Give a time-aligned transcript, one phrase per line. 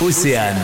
[0.00, 0.56] Océane.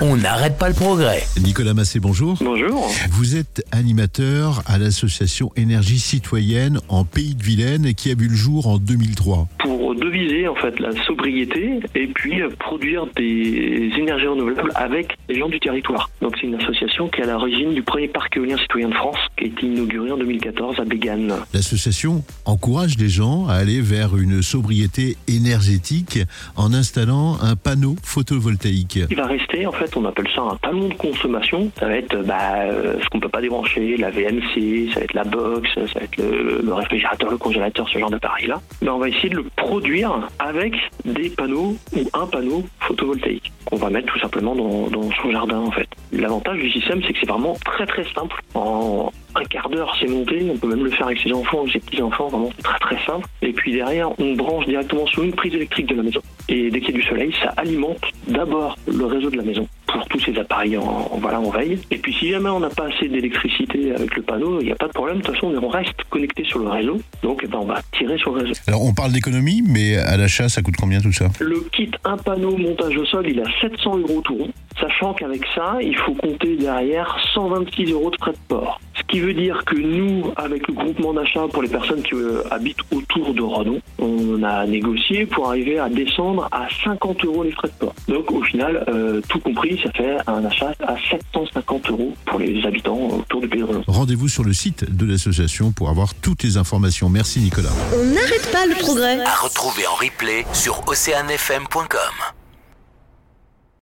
[0.00, 1.24] On n'arrête pas le progrès.
[1.40, 2.36] Nicolas Massé, bonjour.
[2.42, 2.90] Bonjour.
[3.10, 8.36] Vous êtes animateur à l'association Énergie Citoyenne en Pays de Vilaine qui a vu le
[8.36, 9.48] jour en 2003.
[9.60, 15.38] Pour deviser en fait la sobriété et puis euh, produire des énergies renouvelables avec les
[15.38, 16.10] gens du territoire.
[16.20, 19.18] Donc c'est une association qui est à l'origine du premier parc éolien citoyen de France
[19.36, 21.34] qui a été inauguré en 2014 à Bégane.
[21.52, 26.20] L'association encourage les gens à aller vers une sobriété énergétique
[26.56, 29.00] en installant un panneau photovoltaïque.
[29.10, 31.70] Il va rester en fait, on appelle ça un talon de consommation.
[31.78, 35.14] Ça va être bah, euh, ce qu'on peut pas débrancher, la VMC, ça va être
[35.14, 38.60] la box, ça va être le, le réfrigérateur, le congélateur, ce genre d'appareil là.
[38.82, 39.95] Mais on va essayer de le produire
[40.38, 40.74] avec
[41.04, 45.58] des panneaux ou un panneau photovoltaïque qu'on va mettre tout simplement dans, dans son jardin
[45.58, 45.88] en fait.
[46.12, 48.40] L'avantage du système c'est que c'est vraiment très très simple.
[48.54, 51.70] En un quart d'heure c'est monté, on peut même le faire avec ses enfants ou
[51.70, 53.26] ses petits enfants, vraiment c'est très très simple.
[53.42, 56.20] Et puis derrière on branche directement sur une prise électrique de la maison.
[56.48, 59.66] Et dès qu'il y a du soleil, ça alimente d'abord le réseau de la maison
[59.86, 60.82] pour tous ces appareils en,
[61.12, 61.78] en- voilà, en veille.
[61.90, 64.76] Et puis si jamais on n'a pas assez d'électricité avec le panneau, il n'y a
[64.76, 67.00] pas de problème, de toute façon on reste connecté sur le réseau.
[67.22, 68.54] Donc eh ben, on va tirer sur le réseau.
[68.66, 71.28] Alors on parle d'économie, mais à l'achat ça coûte combien tout ça?
[71.40, 74.50] Le kit un panneau montage au sol, il a 700 euros tout rond.
[74.80, 78.78] Sachant qu'avec ça, il faut compter derrière 126 euros de frais de port.
[79.16, 82.42] Ce qui veut dire que nous, avec le groupement d'achat pour les personnes qui euh,
[82.50, 87.52] habitent autour de Redon, on a négocié pour arriver à descendre à 50 euros les
[87.52, 87.94] frais de port.
[88.08, 92.62] Donc au final, euh, tout compris, ça fait un achat à 750 euros pour les
[92.66, 93.84] habitants autour du pays de Redon.
[93.86, 97.08] Rendez-vous sur le site de l'association pour avoir toutes les informations.
[97.08, 97.72] Merci Nicolas.
[97.94, 99.18] On n'arrête pas le progrès.
[99.22, 102.35] À retrouver en replay sur oceanfm.com.